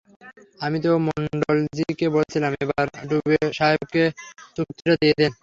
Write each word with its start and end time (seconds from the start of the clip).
আমি 0.61 0.77
তো 0.85 0.89
মন্ডলজি 1.07 1.83
কে 1.99 2.07
বলেছিলাম, 2.15 2.51
এবার 2.63 2.85
ডুবে 3.09 3.37
সাহেবকে 3.57 4.03
চুক্তিটা 4.55 4.93
দিয়ে 5.01 5.15
দেন। 5.19 5.31